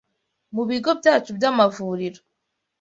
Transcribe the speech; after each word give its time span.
Mu 0.55 0.63
bigo 0.69 0.91
byacu 0.99 1.29
by’amavuriro 1.37 2.21